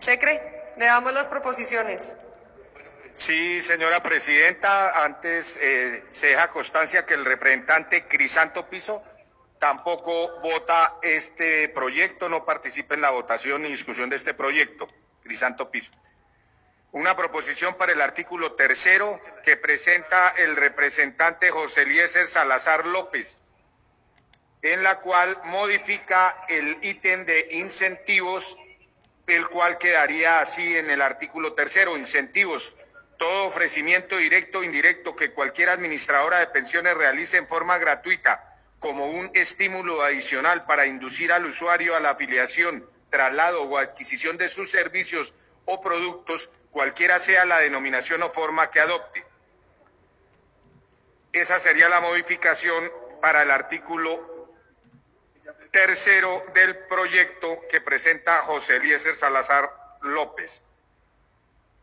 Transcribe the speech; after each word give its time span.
Secre, 0.00 0.72
le 0.76 0.86
damos 0.86 1.12
las 1.12 1.28
proposiciones. 1.28 2.16
Sí, 3.12 3.60
señora 3.60 4.02
presidenta, 4.02 5.04
antes 5.04 5.58
eh, 5.60 6.04
se 6.10 6.28
deja 6.28 6.50
constancia 6.50 7.06
que 7.06 7.14
el 7.14 7.24
representante 7.24 8.06
Crisanto 8.08 8.68
Piso 8.68 9.02
tampoco 9.58 10.40
vota 10.40 10.96
este 11.02 11.68
proyecto, 11.68 12.28
no 12.28 12.44
participa 12.44 12.94
en 12.94 13.02
la 13.02 13.10
votación 13.10 13.62
ni 13.62 13.68
discusión 13.68 14.10
de 14.10 14.16
este 14.16 14.34
proyecto. 14.34 14.88
Crisanto 15.22 15.70
Piso. 15.70 15.92
Una 16.92 17.14
proposición 17.14 17.74
para 17.74 17.92
el 17.92 18.00
artículo 18.00 18.54
tercero 18.54 19.20
que 19.44 19.56
presenta 19.56 20.30
el 20.30 20.56
representante 20.56 21.50
José 21.50 21.82
Eliezer 21.82 22.26
Salazar 22.26 22.86
López, 22.86 23.40
en 24.62 24.82
la 24.82 25.00
cual 25.00 25.38
modifica 25.44 26.44
el 26.48 26.78
ítem 26.82 27.26
de 27.26 27.48
incentivos, 27.52 28.58
el 29.30 29.48
cual 29.48 29.78
quedaría 29.78 30.40
así 30.40 30.76
en 30.76 30.90
el 30.90 31.02
artículo 31.02 31.52
tercero, 31.54 31.96
incentivos 31.96 32.76
todo 33.20 33.44
ofrecimiento 33.44 34.16
directo 34.16 34.60
o 34.60 34.62
indirecto 34.62 35.14
que 35.14 35.32
cualquier 35.32 35.68
administradora 35.68 36.38
de 36.38 36.46
pensiones 36.46 36.94
realice 36.94 37.36
en 37.36 37.46
forma 37.46 37.76
gratuita 37.76 38.56
como 38.78 39.10
un 39.10 39.30
estímulo 39.34 40.00
adicional 40.00 40.64
para 40.64 40.86
inducir 40.86 41.30
al 41.30 41.44
usuario 41.44 41.94
a 41.94 42.00
la 42.00 42.12
afiliación, 42.12 42.88
traslado 43.10 43.64
o 43.64 43.76
adquisición 43.76 44.38
de 44.38 44.48
sus 44.48 44.70
servicios 44.70 45.34
o 45.66 45.82
productos, 45.82 46.48
cualquiera 46.70 47.18
sea 47.18 47.44
la 47.44 47.58
denominación 47.58 48.22
o 48.22 48.30
forma 48.30 48.70
que 48.70 48.80
adopte. 48.80 49.22
Esa 51.34 51.58
sería 51.58 51.90
la 51.90 52.00
modificación 52.00 52.90
para 53.20 53.42
el 53.42 53.50
artículo 53.50 54.39
tercero 55.70 56.42
del 56.54 56.76
proyecto 56.76 57.60
que 57.70 57.80
presenta 57.80 58.42
José 58.42 58.76
Eliezer 58.76 59.14
Salazar 59.14 59.72
López. 60.02 60.62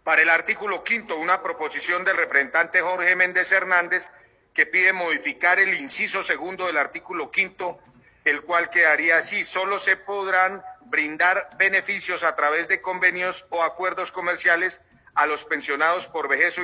Para 0.04 0.22
el 0.22 0.30
artículo 0.30 0.84
quinto, 0.84 1.18
una 1.18 1.42
proposición 1.42 2.06
del 2.06 2.18
representante 2.18 2.82
Jorge 2.82 3.16
Méndez 3.16 3.52
Hernández 3.52 4.12
que 4.54 4.66
pide 4.66 4.94
modificar 4.94 5.60
el 5.60 5.74
inciso 5.76 6.24
segundo 6.24 6.68
del 6.68 6.78
artículo 6.78 7.30
quinto, 7.30 7.80
el 8.26 8.42
cual 8.42 8.70
quedaría 8.70 9.18
así. 9.18 9.44
Solo 9.44 9.80
se 9.80 9.98
podrán 9.98 10.64
brindar 10.86 11.50
beneficios 11.58 12.24
a 12.24 12.36
través 12.36 12.68
de 12.68 12.82
convenios 12.82 13.46
o 13.50 13.64
acuerdos 13.64 14.12
comerciales 14.12 14.82
a 15.14 15.26
los 15.26 15.46
pensionados 15.46 16.08
por 16.08 16.28
vejez 16.28 16.58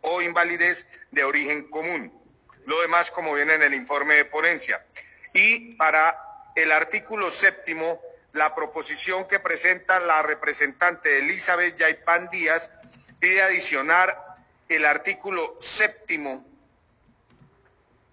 o 0.00 0.22
invalidez 0.22 0.86
de 1.10 1.24
origen 1.24 1.68
común. 1.68 2.12
Lo 2.66 2.80
demás, 2.80 3.10
como 3.10 3.34
viene 3.34 3.54
en 3.54 3.62
el 3.62 3.74
informe 3.74 4.14
de 4.14 4.24
ponencia. 4.24 4.84
Y 5.32 5.74
para 5.74 6.29
el 6.54 6.72
artículo 6.72 7.30
séptimo, 7.30 8.00
la 8.32 8.54
proposición 8.54 9.26
que 9.26 9.40
presenta 9.40 9.98
la 10.00 10.22
representante 10.22 11.18
Elizabeth 11.18 11.76
Yaipan 11.76 12.28
Díaz 12.30 12.72
pide 13.18 13.42
adicionar 13.42 14.36
el 14.68 14.84
artículo 14.84 15.56
séptimo 15.60 16.46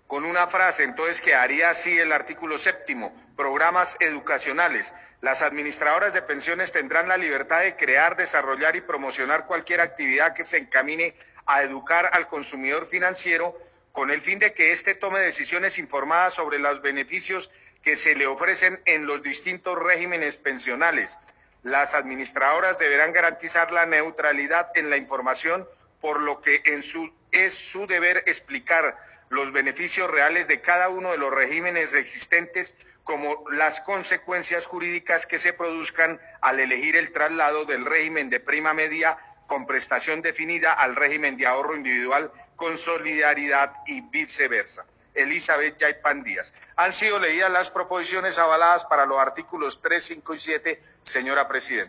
con 0.08 0.24
una 0.24 0.48
frase, 0.48 0.84
entonces 0.84 1.22
quedaría 1.22 1.70
así 1.70 1.98
el 2.00 2.14
artículo 2.14 2.58
séptimo, 2.58 3.14
programas 3.36 3.98
educacionales. 4.00 4.94
Las 5.20 5.42
administradoras 5.42 6.14
de 6.14 6.22
pensiones 6.22 6.72
tendrán 6.72 7.10
la 7.10 7.18
libertad 7.18 7.62
de 7.62 7.76
crear, 7.76 8.16
desarrollar 8.16 8.76
y 8.76 8.82
promocionar 8.82 9.46
cualquier 9.48 9.82
actividad 9.82 10.34
que 10.34 10.46
se 10.46 10.58
encamine 10.58 11.16
a 11.46 11.62
educar 11.62 12.10
al 12.14 12.28
consumidor 12.28 12.86
financiero 12.86 13.56
con 13.98 14.12
el 14.12 14.22
fin 14.22 14.38
de 14.38 14.53
que 14.53 14.70
éste 14.70 14.94
tome 14.94 15.20
decisiones 15.20 15.80
informadas 15.80 16.36
sobre 16.36 16.59
los 16.59 16.84
beneficios 16.84 17.50
que 17.81 17.95
se 17.95 18.14
le 18.14 18.28
ofrecen 18.28 18.80
en 18.86 19.08
los 19.08 19.23
distintos 19.23 19.76
regímenes 19.76 20.38
pensionales. 20.38 21.17
Las 21.64 21.95
administradoras 21.95 22.78
deberán 22.78 23.12
garantizar 23.12 23.72
la 23.72 23.88
neutralidad 23.88 24.70
en 24.76 24.92
la 24.92 24.98
información, 24.98 25.67
por 26.00 26.20
lo 26.20 26.42
que 26.42 26.61
su, 26.83 27.11
es 27.32 27.55
su 27.55 27.88
deber 27.88 28.17
explicar 28.27 28.99
los 29.30 29.52
beneficios 29.52 30.11
reales 30.11 30.48
de 30.48 30.61
cada 30.61 30.89
uno 30.89 31.10
de 31.10 31.17
los 31.17 31.33
regímenes 31.33 31.95
existentes 31.95 32.76
como 33.04 33.49
las 33.49 33.82
consecuencias 33.82 34.67
jurídicas 34.67 35.26
que 35.26 35.39
se 35.39 35.54
produzcan 35.54 36.22
al 36.42 36.60
elegir 36.60 36.98
el 36.98 37.11
traslado 37.11 37.66
del 37.66 37.83
régimen 37.83 38.30
de 38.30 38.42
prima 38.42 38.76
media 38.76 39.17
con 39.48 39.66
prestación 39.66 40.22
definida 40.22 40.74
al 40.74 40.96
régimen 40.96 41.38
de 41.38 41.48
ahorro 41.48 41.76
individual 41.76 42.32
con 42.56 42.78
solidaridad 42.78 43.74
y 43.88 44.02
viceversa. 44.02 44.86
Elizabeth 45.18 45.78
Yaipan 45.78 46.24
Díaz. 46.24 46.54
Han 46.76 46.94
sido 46.94 47.20
leídas 47.20 47.50
las 47.50 47.72
proposiciones 47.72 48.38
avaladas 48.38 48.86
para 48.86 49.06
los 49.06 49.18
artículos 49.18 49.82
3, 49.82 50.04
5 50.04 50.34
y 50.36 50.40
7, 50.40 50.82
señora 51.02 51.48
Presidenta. 51.48 51.86